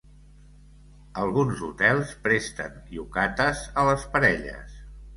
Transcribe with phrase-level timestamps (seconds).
[1.25, 4.79] Alguns hotels presten yukatas a les parelles.